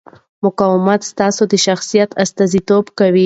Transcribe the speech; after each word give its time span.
مقاومت 0.45 1.01
ستا 1.11 1.27
د 1.51 1.53
شخصیت 1.65 2.09
استازیتوب 2.23 2.85
کوي. 2.99 3.19